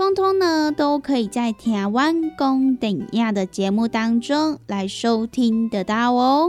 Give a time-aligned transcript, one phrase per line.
[0.00, 6.48] 通通呢，都可以在台湾公等亚的节目当中来收听得到哦。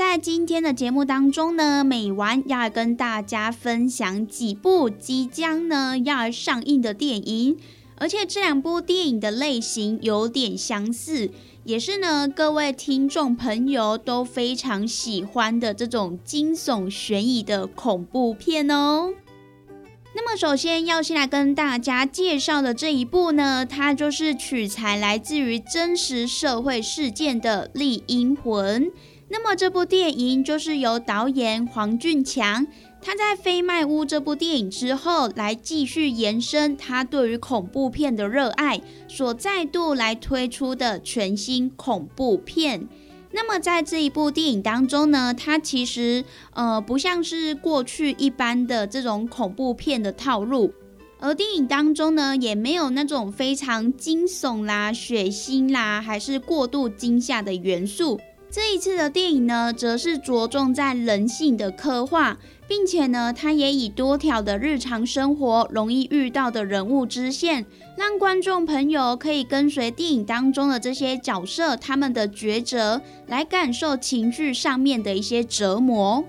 [0.00, 7.58] 在今天的节目当中呢，美完要跟大家分享几部即将呢要上映的电影，
[7.96, 11.30] 而且这两部电影的类型有点相似，
[11.64, 19.12] 也是呢各位听众朋友都非常喜欢的这种惊悚悬疑的恐怖片哦。
[20.14, 28.86] 那么首先要先来跟大家介绍的这一部呢，它就是取材来自于真实社会事件的《丽英魂》。
[29.32, 32.66] 那么这部电影就是由导演黄俊强，
[33.00, 42.88] 他在《飞麦屋》这部电影之后，来继续延伸他对于恐怖片的热爱，所再度来推出的全新恐怖片。
[43.30, 50.72] 那么在这一部电影当中呢，它其实呃不像是过去一般的这种恐怖片的套路，
[51.20, 58.20] 而电影当中呢也没有那种非常惊悚啦、血腥啦，还是过度惊吓的元素。
[58.52, 67.64] 这一次的电影呢，则是着重在人性的刻画，并且呢，它也以多条的日常生活容易遇到的人物支线，
[67.96, 76.24] 让观众朋友可以跟随电影当中的这些角色他们的抉择，来感受情绪上面的一些折磨。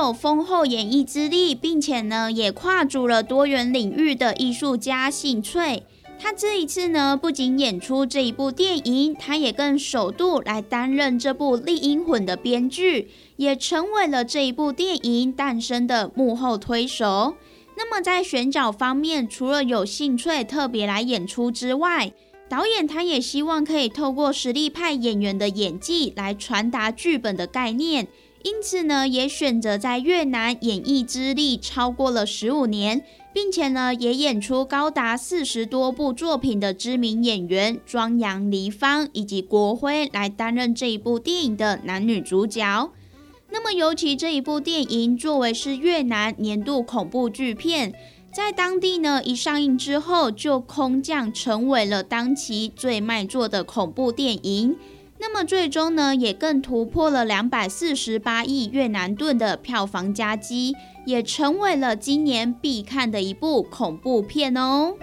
[0.00, 5.82] 有丰厚演艺资历，并且呢也跨足了多元领域的艺术家幸翠，
[6.18, 17.34] 他这一次呢不仅演出这一部电影，他也更首度来担任这部《丽英魂》的编剧，也成为了这一部电影诞生的幕后推手。
[17.76, 22.12] 那么在选角方面，除了有幸翠特别来演出之外，
[22.48, 28.08] 导演他也希望可以透过实力派演员的演技来传达剧本的概念。
[28.42, 42.90] 因此呢，也选择在越南演艺资历超过了十五年，并且呢，也演出高达四十多部作品的知名演员庄阳、黎芳以及国辉来担任这一部电影的男女主角。
[43.50, 47.92] 那么，尤其这一部电影作为是越南年度恐怖巨片，
[48.32, 54.76] 在当地呢一上映之后，就空降成为了当期最卖座的恐怖电影。
[55.22, 60.74] 那么最终呢，也更突破了两百四十八亿越南盾的票房佳绩，
[61.04, 64.94] 也成为了今年必看的一部恐怖片哦。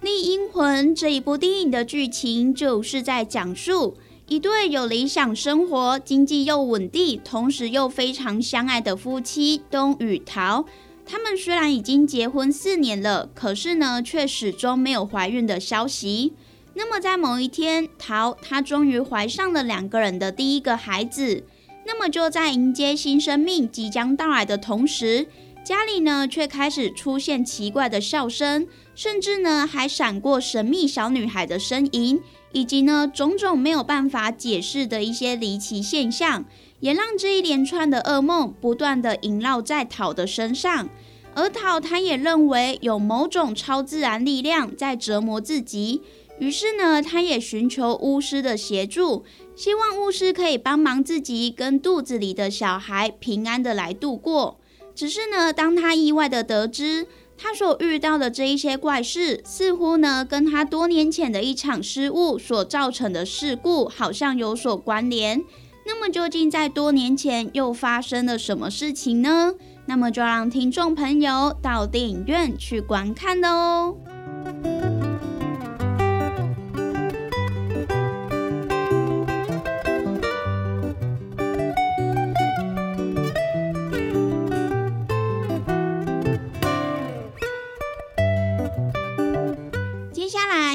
[0.00, 10.64] 丽英魂》这一部电影的剧情就是在讲述一对有理想生活、经济又稳定，同时又非常相爱的夫妻东与桃。
[11.06, 16.32] 他们虽然已经结婚四年了，可是呢，却始终没有怀孕的消息。
[16.74, 21.44] 那么在某一天，桃她终于怀上了两个人的第一个孩子。
[21.86, 25.26] 那么就在迎接新生命即将到来的同时，
[25.62, 32.20] 家里呢却开始出现奇怪的笑声，甚至呢还闪过神秘小女孩的身影，
[32.54, 36.46] 以及呢种种没有办法解释的一些离奇现象，
[36.80, 40.88] 也让这一连串的噩梦不断的萦绕在桃的身上。
[41.34, 46.00] 而桃他也认为有某种超自然力量在折磨自己，
[46.38, 49.24] 于是呢他也寻求巫师的协助。
[49.56, 54.58] 希望巫师可以帮忙自己跟肚子里的小孩平安的来度过。
[54.94, 65.42] 只是呢，当他意外的得知他所遇到的这一些怪事，似乎呢跟他多年前的一场失误所造成的事故好像有所关联。
[65.86, 69.54] 那么究竟在多年前又发生了什么事情呢？
[69.86, 73.96] 那么就让听众朋友到电影院去观看喽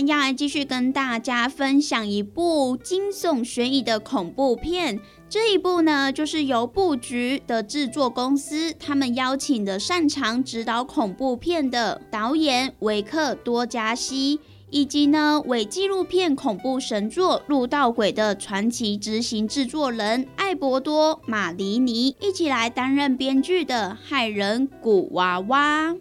[0.07, 4.99] 要来继续跟大家分享一部惊悚悬疑的恐怖片。
[5.29, 14.39] 这一部呢，就是由布局的制作公司，他们邀请的擅长指导恐怖片的导演维克多加西，
[14.71, 25.95] 以及呢伪纪录片恐怖神作《入道鬼》的传奇执行制作人艾伯多马里尼，一起来担任编剧的害人古娃娃。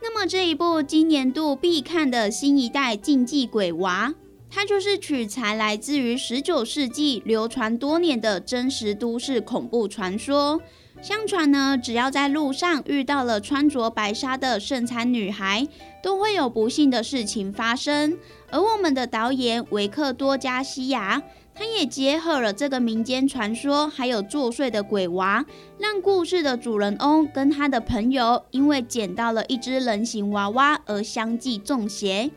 [0.00, 4.14] 那么这一部今年度必看的新一代禁忌鬼娃，
[4.48, 10.60] 它就是取材来自于十九世纪流传多年的真实都市恐怖传说。
[11.00, 15.68] 相传呢，只要在路上遇到了穿着白纱的圣餐女孩，
[16.02, 18.18] 都会有不幸的事情发生。
[18.50, 21.22] 而我们的导演维克多加西亚。
[21.58, 25.44] 他也结合了这个民间传说，还有作祟的鬼娃，
[25.76, 32.30] 让故事的主人翁跟他的朋友因为捡到了一只人形娃娃而相继中邪。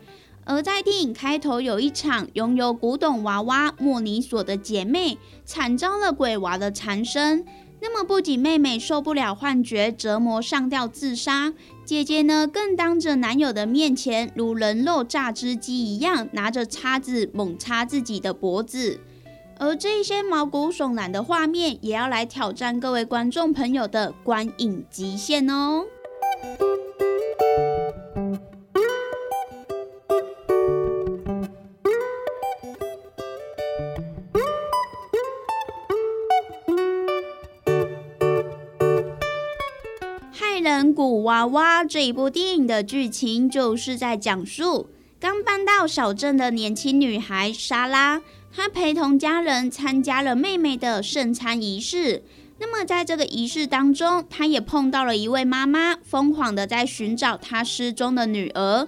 [0.44, 7.44] 而在电影开头有一场拥有古董娃娃莫尼索的姐妹惨遭了鬼娃的缠身，
[7.80, 11.54] 那么不仅妹妹受不了幻觉折磨上吊自杀，
[11.84, 18.98] 姐姐呢更当着男友的面前如人肉榨汁机一样拿着叉子猛插自己的脖子。
[19.64, 25.84] 而这些毛骨悚然的画面，也要来挑战各位观众朋友的观影极限哦！
[40.32, 44.88] 害人古娃娃这一部电影的剧情，就是在讲述
[45.20, 48.22] 刚搬到小镇的年轻女孩莎拉。
[48.54, 52.22] 他陪同家人参加了妹妹的圣餐仪式。
[52.58, 58.86] 那么，在这个仪式当中，他也碰到了一位妈妈，疯狂的在寻找她失踪的女儿。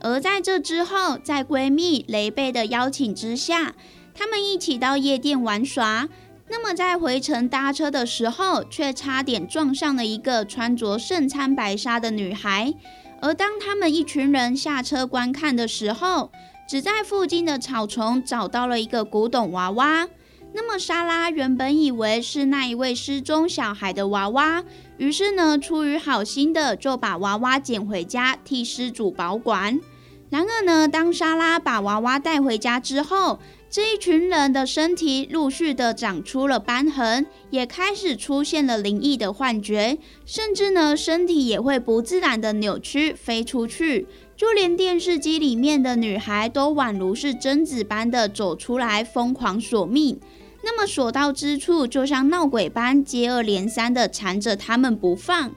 [0.00, 3.74] 而在这之后，在闺蜜雷贝的邀请之下，
[4.14, 6.08] 他们一起到夜店玩耍。
[6.48, 12.72] 那么，在回程搭车的时候，却差点撞上了一个穿着圣餐白纱的女孩。
[13.20, 16.30] 而当他们一群人下车观看的时候，
[16.68, 20.06] 只在附近的草丛找到了一个古董娃娃。
[20.52, 24.62] 那么莎拉原本以为是那一位失踪小孩的娃娃，
[24.98, 29.80] 于是呢，出于好心的就把娃娃捡回家替失主保管。
[30.28, 33.38] 然而呢，当莎拉把娃娃带回家之后，
[33.70, 39.96] 这一群人的身体陆续的长出了斑痕，也开始出现了灵异的幻觉，
[40.26, 44.06] 甚至呢，身体也会不自然的扭曲飞出去。
[44.38, 50.16] 就连电视机里面的女孩都宛如是贞子般的走出来，疯狂索命。
[50.62, 55.50] 那么所到之处，就像闹鬼般接二连三的缠着他们不放。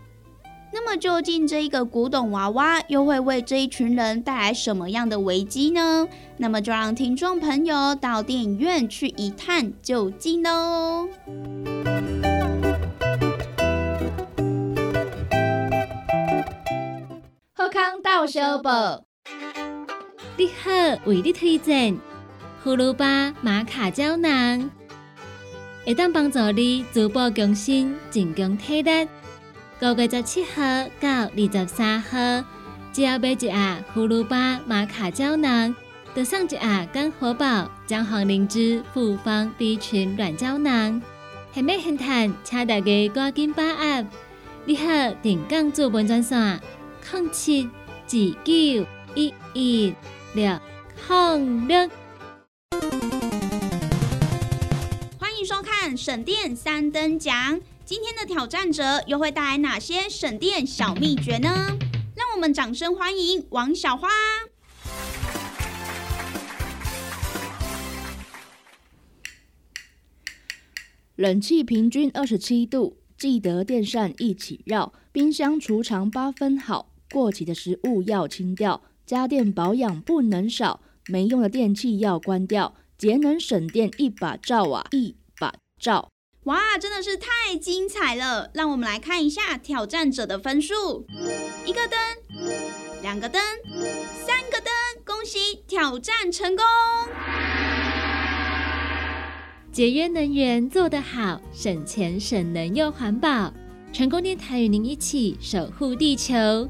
[0.73, 6.07] 那么究竟这一个古董娃娃又会为这一群人带来什么样的危机呢？
[6.37, 11.07] 那么就让听众朋友到电影院去一探究竟喽。
[17.71, 19.05] 康道小宝，
[20.35, 20.69] 你好，
[21.05, 21.97] 为你推荐
[22.61, 24.69] 葫芦巴玛卡胶囊，
[25.85, 29.07] 会当帮助你逐步更新、增强体力。
[29.79, 30.61] 九月十七号
[30.99, 32.17] 到二十三号，
[32.91, 35.73] 只要买一盒葫芦巴玛卡胶囊，
[36.13, 41.01] 就送一盒干活宝姜黄灵芝复方 B 群软胶囊，
[41.53, 44.05] 还没很谈，请大家赶紧把握。
[44.65, 46.59] 你好，定岗做本专线。
[47.09, 47.63] 空七
[48.07, 48.17] 九
[49.15, 49.93] 一一
[50.33, 50.59] 六
[51.07, 51.89] 空六，
[55.19, 57.59] 欢迎收看省电三等奖。
[57.83, 61.49] 今天的挑战者又会带来哪些省电小秘诀呢？
[62.15, 64.07] 让我们掌声欢迎王小花。
[71.15, 74.93] 冷气平均二十七度，记得电扇一起绕。
[75.13, 78.81] 冰箱储藏八分好，过期的食物要清掉。
[79.05, 82.75] 家电保养不能少，没用的电器要关掉。
[82.97, 86.09] 节能省电一把照啊，一把照！
[86.43, 88.49] 哇，真的是太精彩了！
[88.53, 91.05] 让我们来看一下挑战者的分数：
[91.65, 91.99] 一个灯，
[93.01, 93.41] 两个灯，
[94.25, 94.71] 三个灯，
[95.05, 96.63] 恭喜挑战成功！
[99.71, 103.51] 节约能源做得好，省钱省能又环保，
[103.91, 106.69] 成功电台与您一起守护地球。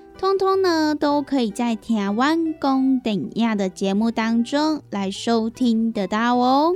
[0.21, 6.75] 通通呢，都可以在台湾公等亚的节目当中来收听得到哦。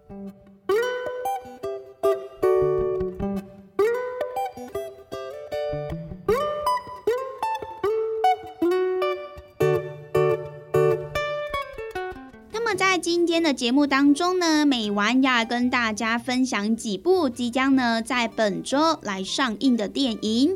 [13.01, 20.55] 今天的节目当中呢，美完要跟大家分享几部即将呢在本周来上映的电影。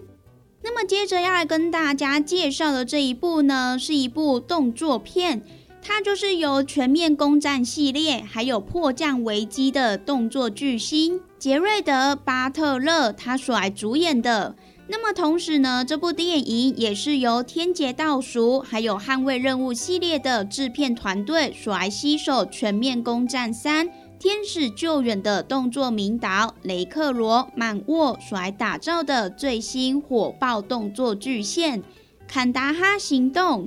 [0.62, 5.42] 那么接着要来跟大家介绍的这一部呢，是一部动作片，
[5.82, 14.56] 它就是由《全面攻占》系列还有《迫降危机》的动作巨星杰瑞德·巴特勒他所来主演的。
[14.88, 23.90] 那么同时呢，这部电影也是由《天劫倒数》还有《捍卫任务》系列的制片团队所来携手《全面攻占三：
[24.20, 31.82] 天使救援》的动作名导雷克罗·满沃所来打造的最新火爆动作巨献
[32.28, 33.66] 《坎达哈行动》。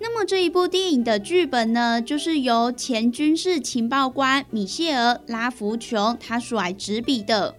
[0.00, 7.54] 那么这一部电影的剧本呢，就是由前军事情报官米歇尔·拉福琼他所来执笔的。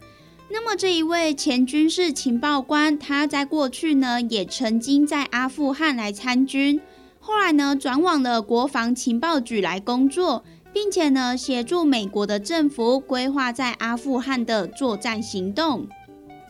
[0.51, 6.81] 那么这一位前军事情报官，他在过去呢也曾经在阿富汗来参军，
[7.19, 15.87] 后来呢转往了国防情报局来工作，并且呢协助美国的政府规划在阿富汗的作战行动。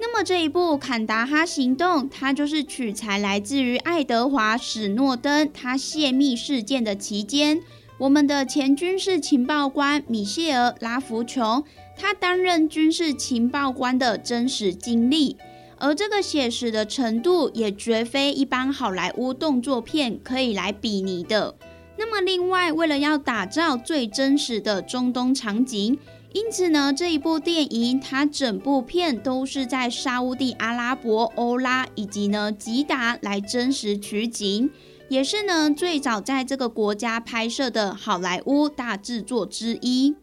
[0.01, 7.59] 那么这一部《坎达哈行动》，它就是取材来自于爱德华史诺登他泄密事件的期间，
[7.97, 11.65] 我们的前军事情报官米歇尔拉福琼。
[11.99, 15.35] 他担任军事情报官的真实经历，
[15.77, 21.55] 而这个写实的程度也绝非一般好莱坞动作片可以来比拟的。
[21.97, 25.99] 那么，另外为了要打造最真实的中东场景，
[26.31, 34.71] 因此呢，这一部电影它整部片都是在沙地阿拉伯、欧拉以及呢吉达来真实取景，
[35.09, 40.15] 也是呢最早在这个国家拍摄的好莱坞大制作之一。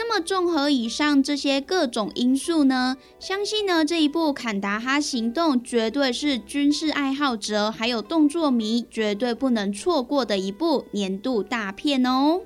[0.00, 12.40] 那么综合以上这些各种因素呢，相信呢这一部《坎达哈行动》绝对是军事爱好者还有动作迷绝对不能错过的一部年度大片哦。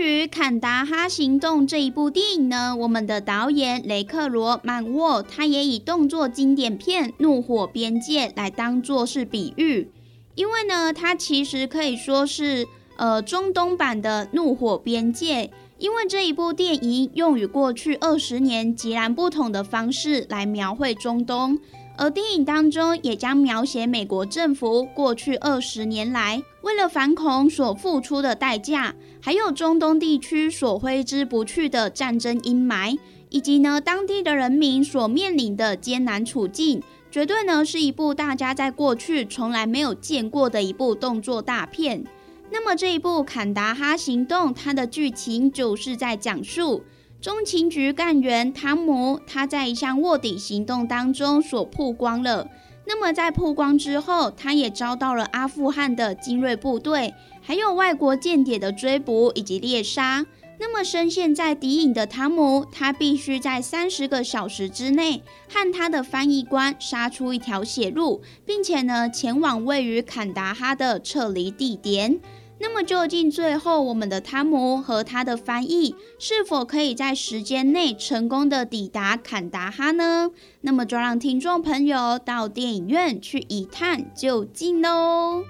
[0.00, 9.90] 于《坎达哈行动》这一部电影呢，我们的导演雷克罗曼沃他也以动作经典片《怒火边界》来当做是比喻，
[10.34, 12.66] 因为呢，它其实可以说是
[12.96, 15.44] 呃中东版的《怒火边界》，
[15.78, 21.58] 因为这一部电影用与过去二十年截然不同的方式来描绘中东。
[22.00, 42.02] 而电影当中也将描写美国政府过去二十年来为了反恐所付出的代价，还有中东地区所挥之不去的战争阴霾，以及呢当地的人民所面临的艰难处境，绝对呢是一部大家在过去从来没有见过的一部动作大片。
[42.50, 46.82] 那么这一部《坎达哈行动》，它的剧情就是在讲述。
[47.20, 52.48] 中情局干员汤姆，他在一项卧底行动当中所曝光了。
[52.86, 57.12] 那么在曝光之后，他也遭到了阿富汗的精锐部队，
[57.42, 60.24] 还有外国间谍的追捕以及猎杀。
[60.58, 65.22] 那么深陷在敌营的汤姆，他必须在三十个小时之内
[65.52, 72.18] 和他的翻译官杀出一条血路，并且呢前往位于坎达哈的撤离地点。
[72.62, 80.30] 那么究竟最后我们的汤姆和他的翻译是否可以在时间内成功的抵达坎达哈呢？
[80.60, 85.42] 那么就让听众朋友到电影院去一探究竟喽。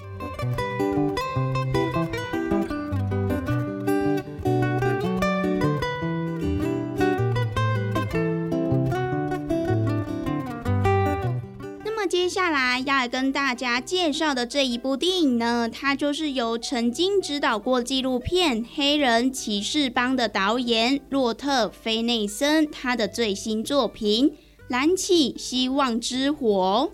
[12.40, 24.30] 下来要来跟大家介绍的这一部电影呢，它就是由曾经指导过纪录片《黑人骑士帮》的导演洛特·菲内森他的最新作品
[24.68, 26.90] 《燃起希望之火》。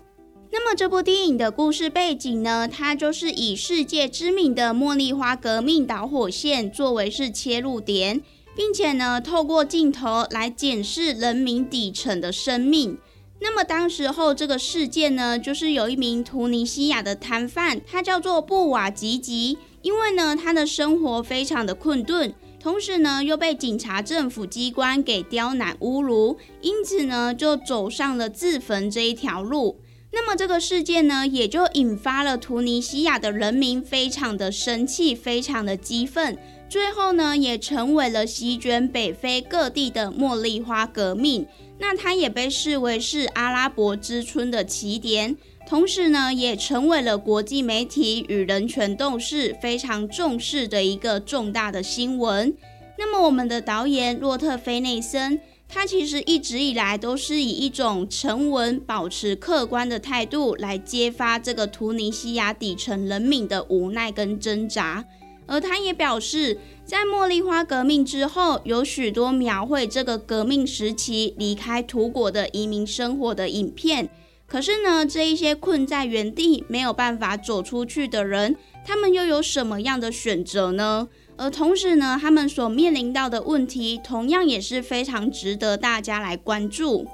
[0.51, 8.21] 那么这部电影的故事背景呢，它就是以世界知名的茉莉花革命导火线作为是切入点，
[8.53, 12.97] 并且呢，透过镜头来检视人民底层的生命。
[13.39, 29.79] 那么当时候这个事件呢，就是有一名突尼西亚的摊贩，他叫做布瓦吉吉，因为呢他的生活非常的困顿，同时呢又被警察政府机关给刁难侮辱，因此呢就走上了自焚这一条路。
[30.11, 36.35] 那么这个事件呢，也就引发了突尼西亚的人民非常的生气，非常的激愤，
[36.67, 41.45] 最后呢也成为了席卷北非各地的茉莉花革命。
[41.79, 45.37] 那它也被视为是阿拉伯之春的起点，
[45.67, 52.55] 同时呢，也成为了国际媒体与人权斗士非常重视的一个重大的新闻。
[52.97, 65.05] 那么，我们的导演洛特菲内森，他其实一直以来都是以一种沉稳、保持客观的态度来揭发这个突尼西亚底层人民的无奈跟挣扎。
[65.47, 74.09] 而他也表示，在茉莉花革命之后，有许多描绘这个革命时期离开土国的移民生活的影片。
[74.45, 78.55] 可是呢，这一些困在原地没有办法走出去的人，
[78.85, 81.07] 他们又有什么样的选择呢？
[81.35, 87.05] 而同时呢，他们所面临到的问题，同样也是非常值得大家来关注。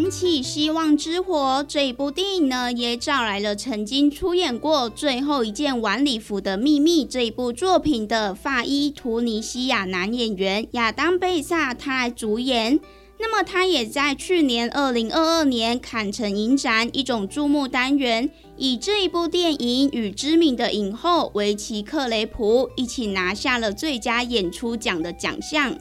[0.00, 12.78] 燃起希望之火这一部电影呢，也找来了曾经出演过《最后一件晚礼服的秘密》这一部作品的法医图尼西亚男演员亚当贝萨，他来主演。
[13.18, 25.76] 那么他也在去年二零二二年坎城影展一种注目单元，以这一部电影与知名的影后维奇克雷普一起拿下了最佳演出奖的奖项。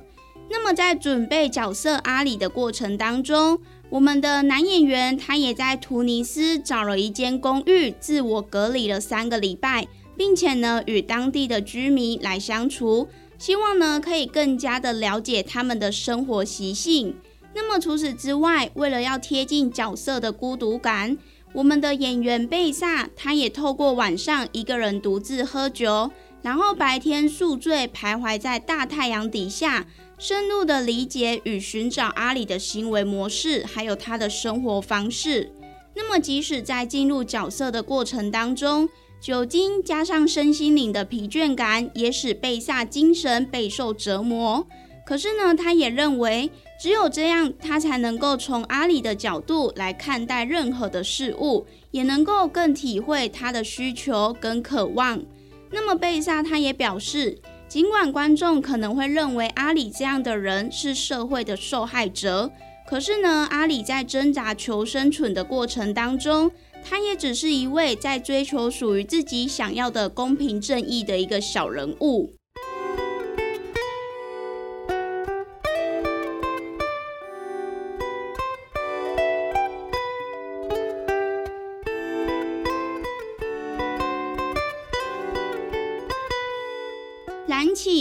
[0.50, 17.16] 那么在准备角色阿里的过程当中，我们的男演员他也在突尼斯找了一间公寓，自我隔离了三个礼拜，并且呢与当地的居民来相处，希望呢可以更加的了解他们的生活习性。
[17.56, 21.18] 那么除此之外，为了要贴近角色的孤独感，
[21.54, 29.86] 我们的演员贝萨他也透过晚上一个人独自喝酒，然后白天宿醉，徘徊在大太阳底下。
[30.20, 35.52] 深入的理解与寻找阿里的行为模式，还有他的生活方式。
[35.96, 38.90] 那么，即使在进入角色的过程当中，
[39.22, 44.66] 酒精加上身心灵的疲倦感，也使贝萨精神备受折磨。
[45.06, 46.50] 可是呢，他也认为，
[46.82, 55.24] 只有这样，他才能够从阿里的角度来看待任何的事物，也能够更体会他的需求跟渴望。
[55.72, 62.50] 那么，贝萨他也表示，尽管观众可能会认为阿里这样的人是社会的受害者，
[62.88, 66.50] 可是呢，阿里在挣扎求生存的过程当中，
[66.82, 72.37] 他也只是一位在追求属于自己想要的公平正义的一个小人物。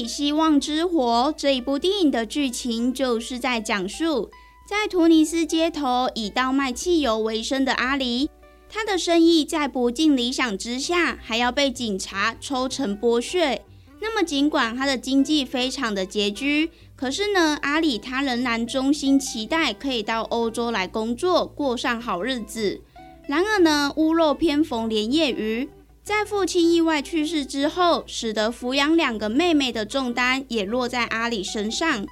[0.06, 4.30] 希望之火这一部电影的剧情，就是在讲述
[4.68, 8.30] 在突尼斯街头以倒卖汽油为生的阿里，
[8.68, 13.62] 他的生意在不尽理想之下，还要被警察抽成剥削。
[14.00, 22.82] 那么，尽管他的经济非常的拮据，可是呢，阿里他仍然衷心期待可以到欧洲来工作，过上好日子。
[23.26, 25.70] 然而呢，屋漏偏逢连夜雨。
[26.06, 32.06] 在父亲意外去世之后，使得抚养两个妹妹的重担也落在阿里身上，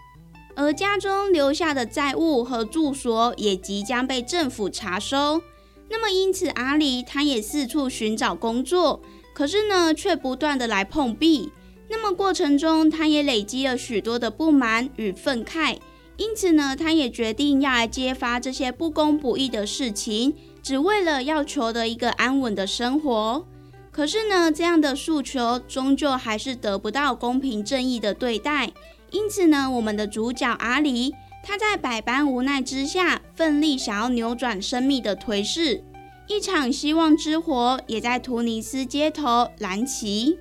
[0.57, 5.41] 而家中留下的债务和住所也即将被政府查收。
[5.89, 9.01] 那么，因此阿里他也四处寻找工作，
[9.33, 11.53] 可是呢，却不断的来碰壁。
[11.89, 15.79] 那么过程中，他也累积了许多的不满与愤慨，
[16.17, 23.47] 因此呢，他也决定要来揭发这些不公不义的事情，只为了要求得一个安稳的生活。
[23.95, 28.73] 可是呢，这样的诉求终究还是得不到公平正义的对待。
[29.13, 35.85] 因此呢，我们的主角阿离，他在百般无奈之下，奋力想要扭转生命的颓势。
[36.27, 40.41] 一场希望之火也在突尼斯街头燃起。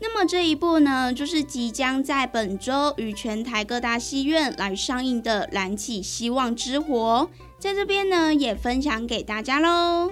[0.00, 7.28] 那么这一部呢，就是即将在本周与全台各大戏院来上映的《燃起希望之火》，
[7.60, 10.10] 在这边呢，也分享给大家喽。